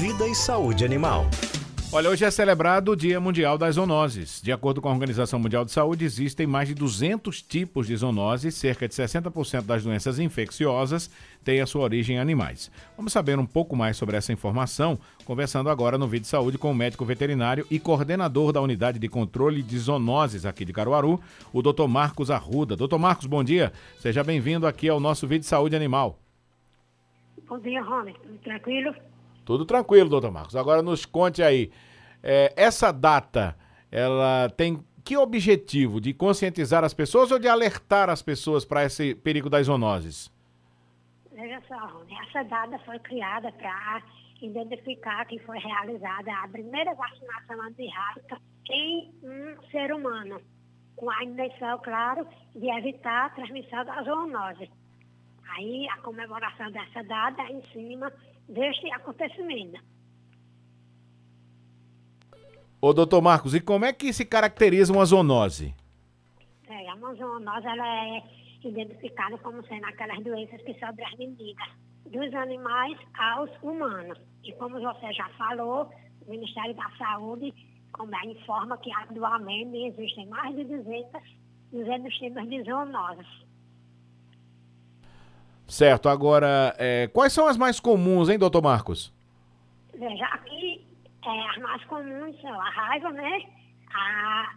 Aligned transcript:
Vida 0.00 0.28
e 0.28 0.34
saúde 0.34 0.84
animal. 0.84 1.24
Olha, 1.90 2.10
hoje 2.10 2.22
é 2.22 2.30
celebrado 2.30 2.92
o 2.92 2.96
Dia 2.96 3.18
Mundial 3.18 3.56
das 3.56 3.76
Zoonoses. 3.76 4.42
De 4.42 4.52
acordo 4.52 4.82
com 4.82 4.90
a 4.90 4.92
Organização 4.92 5.38
Mundial 5.38 5.64
de 5.64 5.70
Saúde, 5.70 6.04
existem 6.04 6.46
mais 6.46 6.68
de 6.68 6.74
200 6.74 7.40
tipos 7.40 7.86
de 7.86 7.96
zoonoses, 7.96 8.54
cerca 8.56 8.86
de 8.86 8.94
60% 8.94 9.62
das 9.62 9.84
doenças 9.84 10.18
infecciosas 10.18 11.10
têm 11.42 11.62
a 11.62 11.66
sua 11.66 11.84
origem 11.84 12.16
em 12.16 12.18
animais. 12.18 12.70
Vamos 12.94 13.10
saber 13.10 13.38
um 13.38 13.46
pouco 13.46 13.74
mais 13.74 13.96
sobre 13.96 14.18
essa 14.18 14.34
informação, 14.34 14.98
conversando 15.24 15.70
agora 15.70 15.96
no 15.96 16.06
Vídeo 16.06 16.26
Saúde 16.26 16.58
com 16.58 16.70
o 16.70 16.74
médico 16.74 17.04
veterinário 17.06 17.66
e 17.70 17.78
coordenador 17.78 18.52
da 18.52 18.60
Unidade 18.60 18.98
de 18.98 19.08
Controle 19.08 19.62
de 19.62 19.78
Zoonoses 19.78 20.44
aqui 20.44 20.66
de 20.66 20.74
Caruaru, 20.74 21.18
o 21.54 21.62
Dr. 21.62 21.86
Marcos 21.88 22.30
Arruda. 22.30 22.76
Dr. 22.76 22.98
Marcos, 22.98 23.26
bom 23.26 23.42
dia. 23.42 23.72
Seja 23.98 24.22
bem-vindo 24.22 24.66
aqui 24.66 24.90
ao 24.90 25.00
nosso 25.00 25.26
Vídeo 25.26 25.46
Saúde 25.46 25.74
Animal. 25.74 26.18
Bom 27.48 27.58
dia, 27.60 27.80
Rony. 27.80 28.12
Tudo 28.12 28.38
tranquilo? 28.40 28.94
Tudo 29.46 29.64
tranquilo, 29.64 30.10
doutor 30.10 30.32
Marcos. 30.32 30.56
Agora 30.56 30.82
nos 30.82 31.06
conte 31.06 31.40
aí, 31.40 31.70
é, 32.20 32.52
essa 32.56 32.92
data, 32.92 33.56
ela 33.92 34.50
tem 34.50 34.84
que 35.04 35.16
objetivo? 35.16 36.00
De 36.00 36.12
conscientizar 36.12 36.82
as 36.82 36.92
pessoas 36.92 37.30
ou 37.30 37.38
de 37.38 37.46
alertar 37.46 38.10
as 38.10 38.20
pessoas 38.20 38.64
para 38.64 38.84
esse 38.84 39.14
perigo 39.14 39.48
das 39.48 39.66
zoonoses? 39.66 40.32
Veja 41.32 41.62
só, 41.68 42.02
essa 42.24 42.42
data 42.42 42.76
foi 42.80 42.98
criada 42.98 43.52
para 43.52 44.02
identificar 44.42 45.24
que 45.26 45.38
foi 45.38 45.58
realizada 45.58 46.32
a 46.42 46.48
primeira 46.48 46.92
vacinação 46.94 47.62
antirrábica 47.62 48.40
em 48.68 49.14
um 49.22 49.70
ser 49.70 49.94
humano, 49.94 50.40
com 50.96 51.08
a 51.08 51.22
intenção, 51.22 51.78
claro, 51.84 52.26
de 52.52 52.68
evitar 52.68 53.26
a 53.26 53.30
transmissão 53.30 53.84
da 53.84 54.02
zoonose. 54.02 54.68
Aí 55.56 55.88
a 55.90 55.98
comemoração 55.98 56.68
dessa 56.72 57.04
data 57.04 57.42
é 57.42 57.52
em 57.52 57.62
cima 57.72 58.12
deste 58.48 58.90
acontecimento. 58.92 59.80
Ô, 62.80 62.92
doutor 62.92 63.22
Marcos, 63.22 63.54
e 63.54 63.60
como 63.60 63.84
é 63.84 63.92
que 63.92 64.12
se 64.12 64.24
caracteriza 64.24 64.92
uma 64.92 65.04
zoonose? 65.04 65.74
É, 66.68 66.90
a 66.90 66.94
zoonose 66.94 67.66
ela 67.66 68.16
é 68.16 68.22
identificada 68.64 69.38
como 69.38 69.64
sendo 69.66 69.86
aquelas 69.86 70.22
doenças 70.22 70.60
que 70.62 70.74
são 70.78 70.94
transmitidas 70.94 71.68
dos 72.04 72.34
animais 72.34 72.98
aos 73.18 73.50
humanos. 73.62 74.18
E 74.44 74.52
como 74.52 74.80
você 74.80 75.12
já 75.12 75.28
falou, 75.30 75.90
o 76.26 76.30
Ministério 76.30 76.74
da 76.74 76.90
Saúde 76.98 77.52
também 77.96 78.32
informa 78.32 78.76
que 78.78 78.92
atualmente 78.92 79.76
existem 79.76 80.26
mais 80.26 80.54
de 80.54 80.64
200, 80.64 81.22
200 81.72 82.14
tipos 82.18 82.48
de 82.48 82.62
zoonoses. 82.62 83.45
Certo. 85.66 86.08
Agora, 86.08 86.74
é, 86.78 87.08
quais 87.08 87.32
são 87.32 87.46
as 87.46 87.56
mais 87.56 87.80
comuns, 87.80 88.28
hein, 88.28 88.38
doutor 88.38 88.62
Marcos? 88.62 89.12
Veja, 89.94 90.24
aqui 90.26 90.84
é, 91.24 91.48
as 91.50 91.58
mais 91.58 91.84
comuns 91.84 92.40
são 92.40 92.60
a 92.60 92.70
raiva, 92.70 93.10
né? 93.10 93.40
A 93.92 94.52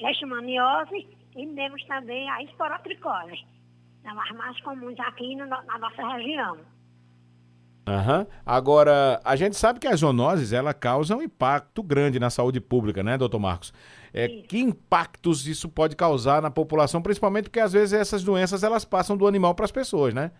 leishmaniose 0.00 1.08
e 1.36 1.46
temos 1.46 1.84
também 1.86 2.30
a 2.30 2.42
esporotricose. 2.42 3.44
São 4.02 4.20
as 4.20 4.30
mais 4.32 4.60
comuns 4.60 4.98
aqui 5.00 5.34
no, 5.34 5.46
na 5.46 5.78
nossa 5.78 6.06
região. 6.16 6.58
Uhum. 7.88 8.26
Agora, 8.44 9.20
a 9.24 9.36
gente 9.36 9.54
sabe 9.54 9.78
que 9.78 9.86
as 9.86 10.00
zoonoses, 10.00 10.52
ela 10.52 10.74
causam 10.74 11.18
um 11.18 11.22
impacto 11.22 11.84
grande 11.84 12.18
na 12.18 12.30
saúde 12.30 12.60
pública, 12.60 13.00
né, 13.02 13.16
doutor 13.16 13.38
Marcos? 13.38 13.72
É, 14.12 14.28
que 14.28 14.58
impactos 14.58 15.46
isso 15.46 15.68
pode 15.68 15.94
causar 15.94 16.42
na 16.42 16.50
população, 16.50 17.00
principalmente 17.00 17.44
porque 17.44 17.60
às 17.60 17.72
vezes 17.72 17.92
essas 17.92 18.24
doenças 18.24 18.64
elas 18.64 18.84
passam 18.84 19.16
do 19.16 19.26
animal 19.26 19.54
para 19.54 19.66
as 19.66 19.70
pessoas, 19.70 20.12
né? 20.12 20.32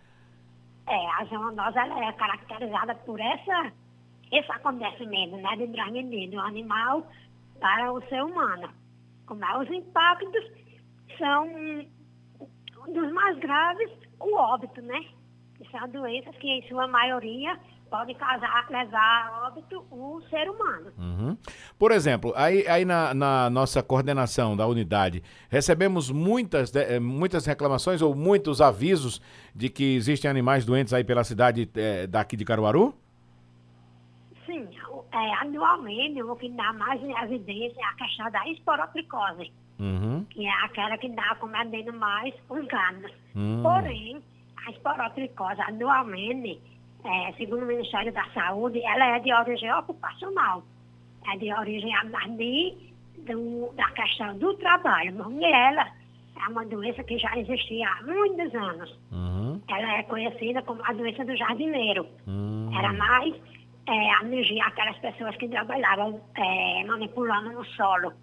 É, 0.87 1.09
a 1.11 1.25
zoonose 1.25 1.77
ela 1.77 2.05
é 2.05 2.11
caracterizada 2.13 2.95
por 2.95 3.19
essa, 3.19 3.71
esse 4.31 4.51
acontecimento, 4.51 5.37
né, 5.37 5.55
de 5.57 5.67
transmitir 5.67 6.31
do 6.31 6.39
animal 6.39 7.07
para 7.59 7.93
o 7.93 8.01
ser 8.09 8.23
humano. 8.23 8.69
Como 9.25 9.45
é, 9.45 9.57
os 9.57 9.69
impactos 9.69 10.51
são 11.17 11.47
dos 12.87 13.11
mais 13.13 13.37
graves, 13.39 13.91
o 14.19 14.35
óbito, 14.35 14.81
né? 14.81 15.05
São 15.71 15.87
doenças 15.89 16.35
que, 16.37 16.47
em 16.47 16.67
sua 16.67 16.87
maioria, 16.87 17.59
podem 17.89 18.15
causar, 18.15 18.67
levar 18.69 19.27
a 19.27 19.47
óbito 19.47 19.83
o 19.91 20.21
ser 20.29 20.49
humano. 20.49 20.91
Uhum. 20.97 21.37
Por 21.79 21.91
exemplo, 21.91 22.33
aí, 22.35 22.67
aí 22.67 22.85
na, 22.85 23.13
na, 23.13 23.49
nossa 23.49 23.81
coordenação 23.81 24.55
da 24.55 24.67
unidade, 24.67 25.23
recebemos 25.49 26.11
muitas, 26.11 26.73
eh, 26.75 26.99
muitas 26.99 27.45
reclamações 27.45 28.01
ou 28.01 28.13
muitos 28.15 28.61
avisos 28.61 29.21
de 29.55 29.69
que 29.69 29.95
existem 29.95 30.29
animais 30.29 30.65
doentes 30.65 30.93
aí 30.93 31.03
pela 31.03 31.23
cidade 31.23 31.69
é, 31.75 32.07
daqui 32.07 32.35
de 32.35 32.45
Caruaru? 32.45 32.93
Sim, 34.45 34.67
é, 35.11 35.33
anualmente 35.41 36.21
o 36.21 36.35
que 36.35 36.49
dá 36.49 36.73
mais 36.73 37.01
evidência 37.23 37.79
é 37.79 37.85
a 37.85 37.93
questão 37.93 38.29
da 38.31 38.47
esporotricose, 38.49 39.51
uhum. 39.79 40.25
que 40.29 40.45
é 40.45 40.65
aquela 40.65 40.97
que 40.97 41.09
dá 41.09 41.35
comendo 41.35 41.93
mais 41.93 42.33
os 42.49 42.65
gados. 42.67 43.11
Uhum. 43.35 43.61
Porém, 43.63 44.21
a 44.67 44.71
esporotricose 44.71 45.61
anualmente, 45.61 46.59
é, 47.03 47.31
segundo 47.37 47.63
o 47.63 47.67
Ministério 47.67 48.11
da 48.11 48.25
Saúde, 48.33 48.81
ela 48.83 49.15
é 49.15 49.19
de 49.19 49.33
origem 49.33 49.71
ocupacional. 49.73 50.63
É 51.31 51.37
de 51.37 51.53
origem 51.53 51.93
a 51.95 52.03
do, 52.03 53.73
da 53.75 53.89
questão 53.91 54.37
do 54.37 54.53
trabalho. 54.55 55.15
Mas 55.15 55.41
ela 55.41 55.87
é 56.35 56.49
uma 56.49 56.65
doença 56.65 57.03
que 57.03 57.17
já 57.17 57.37
existia 57.37 57.87
há 57.89 58.03
muitos 58.03 58.53
anos. 58.55 58.99
Uhum. 59.11 59.61
Ela 59.69 59.99
é 59.99 60.03
conhecida 60.03 60.61
como 60.61 60.81
a 60.83 60.93
doença 60.93 61.23
do 61.25 61.35
jardineiro. 61.35 62.05
Uhum. 62.27 62.69
Era 62.77 62.93
mais 62.93 63.35
é, 63.87 64.11
atingir 64.15 64.61
aquelas 64.61 64.97
pessoas 64.97 65.35
que 65.37 65.47
trabalhavam 65.47 66.21
é, 66.35 66.83
manipulando 66.85 67.51
no 67.51 67.65
solo. 67.65 68.13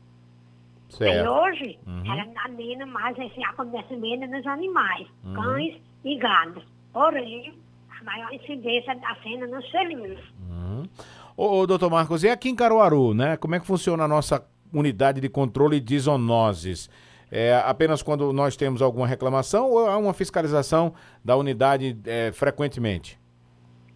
Certo. 0.94 1.24
E 1.24 1.28
hoje, 1.28 1.78
uhum. 1.86 2.12
ela 2.12 2.24
está 2.24 2.48
tendo 2.56 2.86
mais 2.86 3.18
esse 3.18 3.44
acontecimento 3.44 4.26
nos 4.28 4.46
animais, 4.46 5.08
uhum. 5.24 5.34
cães 5.34 5.76
e 6.04 6.16
gado. 6.18 6.62
Porém, 6.92 7.52
a 8.00 8.04
maior 8.04 8.32
incidência 8.32 8.92
está 8.92 9.16
sendo 9.22 9.48
nos 9.48 9.68
felinos. 9.70 10.20
Uhum. 10.48 10.88
Ô, 11.36 11.58
ô, 11.58 11.66
doutor 11.66 11.90
Marcos, 11.90 12.22
e 12.22 12.28
aqui 12.28 12.48
em 12.48 12.54
Caruaru, 12.54 13.12
né? 13.12 13.36
Como 13.36 13.54
é 13.54 13.60
que 13.60 13.66
funciona 13.66 14.04
a 14.04 14.08
nossa 14.08 14.46
unidade 14.72 15.20
de 15.20 15.28
controle 15.28 15.80
de 15.80 15.98
zoonoses? 15.98 16.88
É 17.30 17.60
apenas 17.66 18.00
quando 18.00 18.32
nós 18.32 18.56
temos 18.56 18.80
alguma 18.80 19.08
reclamação 19.08 19.68
ou 19.68 19.88
há 19.88 19.98
uma 19.98 20.14
fiscalização 20.14 20.94
da 21.24 21.36
unidade 21.36 21.98
é, 22.06 22.30
frequentemente? 22.30 23.18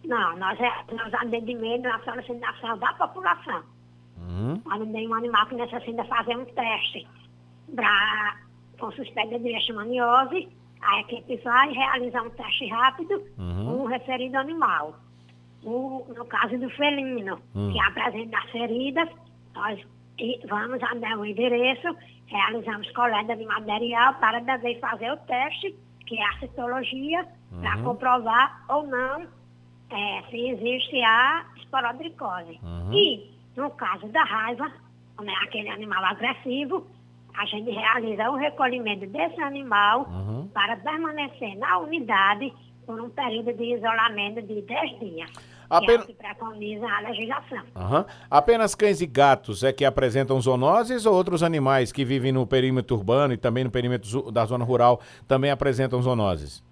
Não, 0.03 0.35
nós, 0.37 0.59
é, 0.59 0.93
nós 0.93 1.13
atendimento 1.13 1.83
na 1.83 1.99
solicitação 1.99 2.77
da 2.77 2.93
população. 2.93 3.63
Uhum. 4.27 4.59
Quando 4.61 4.91
tem 4.91 5.07
um 5.07 5.13
animal 5.13 5.45
que 5.47 5.55
necessita 5.55 6.03
fazer 6.05 6.37
um 6.37 6.45
teste 6.45 7.07
pra, 7.75 8.37
com 8.79 8.91
suspeita 8.91 9.37
de 9.39 9.43
leishmaniose, 9.45 10.49
a 10.81 10.99
equipe 11.01 11.37
vai 11.37 11.71
realizar 11.71 12.23
um 12.23 12.29
teste 12.31 12.67
rápido 12.67 13.23
uhum. 13.37 13.65
com 13.65 13.83
o 13.83 13.87
referido 13.87 14.37
animal. 14.37 14.95
O, 15.63 16.05
no 16.15 16.25
caso 16.25 16.57
do 16.57 16.69
felino, 16.71 17.39
uhum. 17.53 17.71
que 17.71 17.79
apresenta 17.81 18.37
as 18.37 18.49
feridas, 18.51 19.09
nós 19.53 19.79
vamos 20.47 20.81
até 20.83 21.15
o 21.15 21.25
endereço, 21.25 21.95
realizamos 22.27 22.89
coleta 22.91 23.35
de 23.35 23.45
material 23.45 24.13
para 24.15 24.41
também 24.41 24.79
fazer 24.79 25.11
o 25.11 25.17
teste, 25.17 25.75
que 26.05 26.17
é 26.17 26.25
a 26.25 26.39
citologia, 26.39 27.27
uhum. 27.51 27.61
para 27.61 27.81
comprovar 27.83 28.65
ou 28.69 28.87
não 28.87 29.27
é, 29.91 30.23
se 30.29 30.49
existe 30.49 31.01
a 31.01 31.45
esporodricose. 31.57 32.59
Uhum. 32.63 32.93
E, 32.93 33.38
no 33.55 33.69
caso 33.71 34.07
da 34.07 34.23
raiva, 34.23 34.71
como 35.15 35.29
é 35.29 35.43
aquele 35.43 35.69
animal 35.69 36.03
agressivo, 36.05 36.87
a 37.37 37.45
gente 37.45 37.71
realiza 37.71 38.29
o 38.29 38.35
recolhimento 38.35 39.05
desse 39.07 39.39
animal 39.41 40.07
uhum. 40.09 40.47
para 40.53 40.77
permanecer 40.77 41.57
na 41.57 41.77
unidade 41.79 42.53
por 42.85 42.99
um 42.99 43.09
período 43.09 43.53
de 43.53 43.75
isolamento 43.75 44.41
de 44.41 44.61
10 44.61 44.99
dias. 44.99 45.31
Apenas... 45.69 46.05
Que 46.05 46.11
é 46.11 46.15
que 46.15 46.21
preconiza 46.21 46.87
a 46.87 46.99
legislação. 47.01 47.63
Uhum. 47.75 48.05
Apenas 48.29 48.73
cães 48.73 49.01
e 49.01 49.05
gatos 49.05 49.63
é 49.63 49.71
que 49.71 49.85
apresentam 49.85 50.41
zoonoses 50.41 51.05
ou 51.05 51.13
outros 51.13 51.43
animais 51.43 51.91
que 51.91 52.03
vivem 52.03 52.31
no 52.31 52.47
perímetro 52.47 52.95
urbano 52.97 53.33
e 53.33 53.37
também 53.37 53.63
no 53.63 53.69
perímetro 53.69 54.31
da 54.31 54.45
zona 54.45 54.65
rural 54.65 54.99
também 55.27 55.51
apresentam 55.51 56.01
zoonoses? 56.01 56.63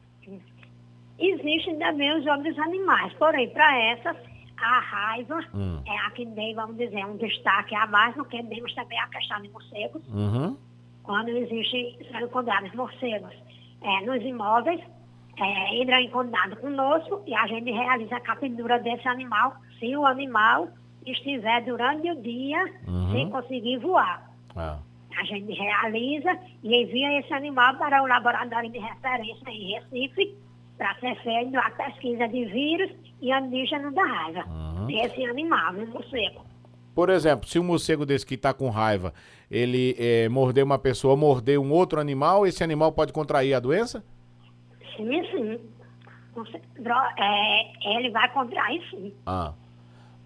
Existem 1.20 1.78
também 1.78 2.18
os 2.18 2.26
outros 2.26 2.58
animais, 2.60 3.14
porém, 3.14 3.50
para 3.50 3.80
essas 3.92 4.18
a 4.60 4.80
raiva 4.80 5.40
hum. 5.54 5.82
é 5.86 5.98
a 6.06 6.12
que 6.12 6.26
dei, 6.26 6.54
vamos 6.54 6.78
dizer, 6.78 7.06
um 7.06 7.18
destaque 7.18 7.76
a 7.76 7.88
mais, 7.88 8.16
porque 8.16 8.42
temos 8.44 8.74
também 8.74 9.00
a 9.00 9.08
questão 9.08 9.42
de 9.42 9.50
morcegos. 9.50 10.02
Uhum. 10.08 10.58
Quando 11.04 11.30
existem, 11.30 11.98
encontrados 12.22 12.74
morcegos 12.74 13.34
é, 13.82 14.06
nos 14.06 14.22
imóveis, 14.24 14.82
é, 15.38 15.82
entram 15.82 16.00
em 16.00 16.10
contato 16.10 16.56
conosco 16.58 17.24
e 17.28 17.34
a 17.34 17.46
gente 17.48 17.72
realiza 17.72 18.18
a 18.18 18.22
captura 18.22 18.80
desse 18.80 19.08
animal, 19.08 19.56
se 19.80 19.96
o 19.96 20.06
animal 20.06 20.68
estiver 21.06 21.64
durante 21.64 22.10
o 22.12 22.22
dia 22.22 22.66
uhum. 22.88 23.12
sem 23.12 23.30
conseguir 23.30 23.78
voar. 23.78 24.30
Ah. 24.56 24.80
A 25.18 25.24
gente 25.24 25.52
realiza 25.54 26.38
e 26.64 26.84
envia 26.84 27.20
esse 27.20 27.34
animal 27.34 27.76
para 27.78 28.04
o 28.04 28.08
laboratório 28.08 28.70
de 28.70 28.78
referência 28.78 29.50
em 29.50 29.74
Recife 29.74 30.36
para 30.78 30.94
ser 31.00 31.16
feita 31.24 31.60
a 31.60 31.72
pesquisa 31.72 32.28
de 32.28 32.46
vírus 32.46 32.92
e 33.22 33.32
antígeno 33.32 33.92
da 33.92 34.04
raiva 34.04 34.46
uhum. 34.48 34.86
desse 34.88 35.26
animal, 35.26 35.74
no 35.74 35.88
morcego. 35.88 36.46
Por 36.94 37.10
exemplo, 37.10 37.48
se 37.48 37.60
um 37.60 37.64
morcego 37.64 38.06
desse 38.06 38.26
que 38.26 38.36
está 38.36 38.54
com 38.54 38.70
raiva, 38.70 39.14
ele 39.52 39.96
é, 40.00 40.28
morder 40.30 40.64
uma 40.64 40.80
pessoa, 40.80 41.16
morder 41.16 41.60
um 41.60 41.72
outro 41.72 42.00
animal, 42.00 42.46
esse 42.46 42.64
animal 42.64 42.92
pode 42.92 43.14
contrair 43.14 43.54
a 43.54 43.60
doença? 43.60 44.04
Sim, 44.96 45.24
sim. 45.32 45.60
É, 47.18 47.98
ele 47.98 48.10
vai 48.12 48.32
contrair 48.32 48.82
sim. 48.90 49.14
Ah. 49.26 49.54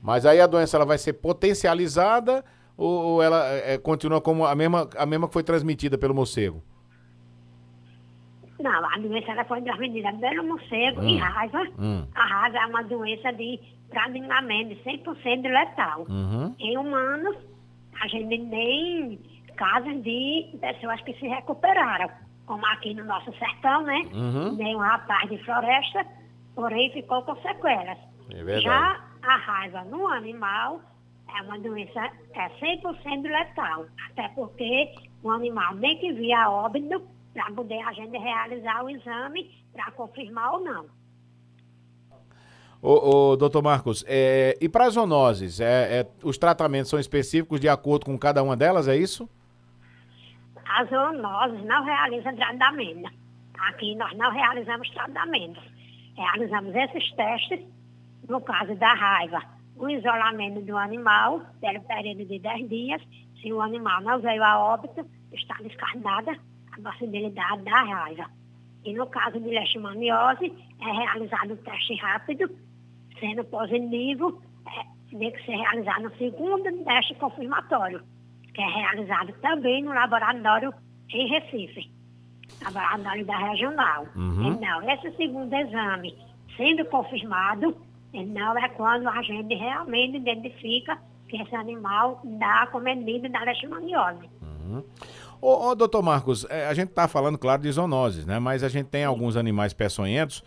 Mas 0.01 0.25
aí 0.25 0.41
a 0.41 0.47
doença 0.47 0.77
ela 0.77 0.85
vai 0.85 0.97
ser 0.97 1.13
potencializada 1.13 2.43
ou, 2.77 3.03
ou 3.03 3.23
ela 3.23 3.45
é, 3.47 3.77
continua 3.77 4.19
como 4.19 4.45
a 4.45 4.55
mesma, 4.55 4.89
a 4.97 5.05
mesma 5.05 5.27
que 5.27 5.33
foi 5.33 5.43
transmitida 5.43 5.97
pelo 5.97 6.15
morcego? 6.15 6.63
Não, 8.61 8.85
a 8.85 8.97
doença 8.97 9.31
ela 9.31 9.43
foi 9.45 9.61
transmitida 9.61 10.13
pelo 10.13 10.47
morcego 10.47 11.01
hum. 11.01 11.09
e 11.09 11.17
raiva. 11.17 11.63
Hum. 11.79 12.05
A 12.15 12.25
raiva 12.25 12.57
é 12.57 12.65
uma 12.67 12.83
doença 12.83 13.31
de 13.33 13.59
praticamente 13.89 14.81
100% 14.83 15.43
letal. 15.43 16.05
Uhum. 16.09 16.55
Em 16.59 16.77
humanos, 16.77 17.37
a 18.01 18.07
gente 18.07 18.49
tem 18.49 19.19
casos 19.55 20.01
de 20.01 20.57
pessoas 20.59 21.01
que 21.01 21.13
se 21.13 21.27
recuperaram. 21.27 22.09
Como 22.45 22.65
aqui 22.67 22.93
no 22.93 23.05
nosso 23.05 23.31
sertão, 23.37 23.83
né? 23.83 24.01
Uhum. 24.13 24.57
Tem 24.57 24.75
um 24.75 24.79
rapaz 24.79 25.29
de 25.29 25.37
floresta, 25.43 26.05
porém 26.55 26.91
ficou 26.91 27.21
com 27.21 27.35
sequelas. 27.37 27.97
É 28.29 28.61
Já 28.61 28.99
a 29.23 29.35
raiva 29.37 29.83
no 29.85 30.07
animal 30.07 30.81
é 31.37 31.41
uma 31.43 31.59
doença 31.59 32.11
é 32.33 32.49
100% 32.49 33.23
letal. 33.23 33.85
Até 34.09 34.27
porque 34.29 34.93
o 35.23 35.29
animal 35.29 35.75
nem 35.75 35.97
que 35.97 36.11
via 36.13 36.49
óbito 36.49 37.01
para 37.33 37.51
poder 37.51 37.81
a 37.87 37.93
gente 37.93 38.17
realizar 38.17 38.83
o 38.83 38.89
exame 38.89 39.63
para 39.73 39.91
confirmar 39.91 40.53
ou 40.53 40.59
não. 40.59 40.85
Ô, 42.81 43.31
ô, 43.31 43.37
doutor 43.37 43.61
Marcos, 43.61 44.03
é, 44.07 44.57
e 44.59 44.67
para 44.67 44.85
as 44.85 44.95
zoonoses, 44.95 45.59
é, 45.59 45.99
é, 45.99 46.07
os 46.23 46.37
tratamentos 46.37 46.89
são 46.89 46.99
específicos 46.99 47.59
de 47.59 47.69
acordo 47.69 48.05
com 48.05 48.17
cada 48.17 48.41
uma 48.41 48.57
delas, 48.57 48.87
é 48.87 48.97
isso? 48.97 49.29
As 50.65 50.89
zoonoses 50.89 51.63
não 51.63 51.83
realizam 51.83 52.35
tratamento. 52.35 53.11
Aqui 53.69 53.93
nós 53.95 54.17
não 54.17 54.31
realizamos 54.31 54.89
tratamentos. 54.89 55.63
Realizamos 56.17 56.73
esses 56.75 57.11
testes, 57.11 57.59
no 58.27 58.41
caso 58.41 58.75
da 58.75 58.93
raiva, 58.93 59.43
o 59.75 59.87
isolamento 59.87 60.61
do 60.61 60.75
animal, 60.75 61.41
pelo 61.59 61.81
período 61.81 62.25
de 62.25 62.39
10 62.39 62.67
dias. 62.67 63.01
Se 63.39 63.53
o 63.53 63.61
animal 63.61 64.01
não 64.01 64.19
veio 64.19 64.43
a 64.43 64.59
óbito, 64.59 65.05
está 65.31 65.55
descartada 65.61 66.35
a 66.73 66.91
possibilidade 66.91 67.63
da 67.63 67.83
raiva. 67.83 68.25
E 68.83 68.93
no 68.93 69.05
caso 69.07 69.39
de 69.39 69.49
leishmaniose, 69.49 70.51
é 70.79 70.91
realizado 70.91 71.53
um 71.53 71.57
teste 71.57 71.95
rápido, 71.95 72.49
sendo 73.19 73.43
positivo, 73.45 74.41
é, 74.67 75.17
tem 75.17 75.31
que 75.31 75.45
ser 75.45 75.55
realizado 75.55 76.03
no 76.03 76.17
segundo 76.17 76.83
teste 76.83 77.15
confirmatório, 77.15 78.01
que 78.53 78.61
é 78.61 78.67
realizado 78.67 79.33
também 79.41 79.83
no 79.83 79.93
laboratório 79.93 80.73
em 81.09 81.27
Recife, 81.27 81.91
laboratório 82.63 83.25
da 83.25 83.37
regional. 83.37 84.07
Uhum. 84.15 84.53
Então, 84.53 84.89
esse 84.89 85.15
segundo 85.15 85.53
exame, 85.53 86.17
sendo 86.57 86.85
confirmado, 86.85 87.75
então 88.13 88.57
é 88.57 88.69
quando 88.69 89.07
a 89.07 89.21
gente 89.21 89.53
realmente 89.53 90.17
identifica 90.17 90.97
que 91.27 91.37
esse 91.41 91.55
animal 91.55 92.19
dá 92.23 92.67
cometido 92.67 93.29
da 93.29 93.43
leishmaniose. 93.43 94.29
Uhum. 94.71 94.83
Ô, 95.41 95.69
ô, 95.69 95.75
doutor 95.75 96.01
Marcos, 96.03 96.45
é, 96.49 96.67
a 96.67 96.73
gente 96.73 96.89
está 96.89 97.07
falando, 97.07 97.37
claro, 97.37 97.61
de 97.61 97.71
zoonoses, 97.71 98.25
né? 98.25 98.39
Mas 98.39 98.63
a 98.63 98.69
gente 98.69 98.87
tem 98.87 99.03
alguns 99.03 99.35
animais 99.35 99.73
peçonhentos 99.73 100.43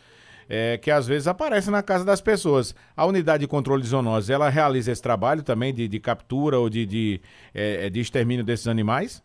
é, 0.49 0.79
que 0.79 0.91
às 0.91 1.06
vezes 1.06 1.26
aparecem 1.26 1.73
na 1.73 1.82
casa 1.82 2.05
das 2.05 2.21
pessoas. 2.21 2.75
A 2.97 3.05
unidade 3.06 3.43
de 3.43 3.49
controle 3.49 3.82
de 3.82 3.88
zoonoses, 3.88 4.31
ela 4.31 4.49
realiza 4.49 4.93
esse 4.93 5.03
trabalho 5.03 5.43
também 5.43 5.75
de, 5.75 5.88
de 5.88 6.00
captura 6.00 6.59
ou 6.59 6.69
de, 6.69 6.87
de, 6.87 7.21
é, 7.53 7.91
de 7.91 8.00
extermínio 8.00 8.44
desses 8.44 8.69
animais? 8.69 9.23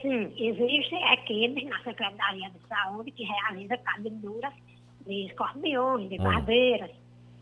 Sim, 0.00 0.32
existem 0.36 1.12
equipes 1.14 1.68
na 1.68 1.78
Secretaria 1.78 2.50
de 2.50 2.68
Saúde 2.68 3.10
que 3.10 3.24
realiza 3.24 3.76
capturas 3.78 4.52
de 5.06 5.26
escorpiões, 5.26 6.08
de 6.08 6.20
hum. 6.20 6.24
barbeiras. 6.24 6.90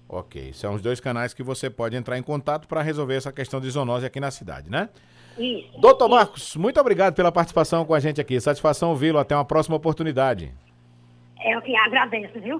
Ok, 0.08 0.54
são 0.54 0.74
os 0.74 0.82
dois 0.82 1.00
canais 1.00 1.34
que 1.34 1.44
você 1.44 1.70
pode 1.70 1.96
entrar 1.96 2.18
em 2.18 2.24
contato 2.24 2.68
para 2.68 2.82
resolver 2.82 3.16
essa 3.16 3.32
questão 3.32 3.62
de 3.62 3.70
zoonose 3.70 4.06
aqui 4.06 4.20
na 4.20 4.32
cidade, 4.32 4.70
né? 4.70 4.90
Isso. 5.38 5.80
Doutor 5.80 6.08
isso. 6.08 6.16
Marcos, 6.16 6.56
muito 6.56 6.80
obrigado 6.80 7.14
pela 7.14 7.32
participação 7.32 7.86
com 7.86 7.94
a 7.94 8.00
gente 8.00 8.20
aqui. 8.20 8.42
Satisfação 8.42 8.90
ouvi-lo. 8.90 9.20
Até 9.20 9.36
uma 9.36 9.46
próxima 9.46 9.76
oportunidade. 9.76 10.52
Eu 11.46 11.62
que 11.62 11.76
agradeço, 11.76 12.40
viu? 12.42 12.60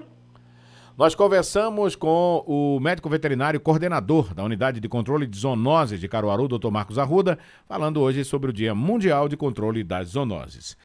Nós 1.00 1.14
conversamos 1.14 1.96
com 1.96 2.44
o 2.46 2.78
médico 2.78 3.08
veterinário 3.08 3.58
coordenador 3.58 4.34
da 4.34 4.44
Unidade 4.44 4.80
de 4.80 4.86
Controle 4.86 5.26
de 5.26 5.38
Zoonoses 5.38 5.98
de 5.98 6.06
Caruaru, 6.06 6.46
Dr. 6.46 6.68
Marcos 6.70 6.98
Arruda, 6.98 7.38
falando 7.66 8.02
hoje 8.02 8.22
sobre 8.22 8.50
o 8.50 8.52
Dia 8.52 8.74
Mundial 8.74 9.26
de 9.26 9.34
Controle 9.34 9.82
das 9.82 10.08
Zoonoses. 10.08 10.76